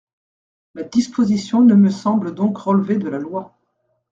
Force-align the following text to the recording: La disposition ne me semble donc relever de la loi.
La 0.73 0.81
disposition 0.81 1.61
ne 1.61 1.75
me 1.75 1.91
semble 1.91 2.33
donc 2.33 2.57
relever 2.57 2.97
de 2.97 3.07
la 3.07 3.19
loi. 3.19 3.55